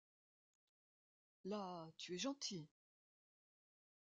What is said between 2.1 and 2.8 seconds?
es gentil.